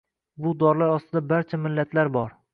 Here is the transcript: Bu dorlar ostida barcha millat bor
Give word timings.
Bu 0.45 0.53
dorlar 0.63 0.95
ostida 0.95 1.23
barcha 1.33 1.61
millat 1.69 1.97
bor 2.19 2.35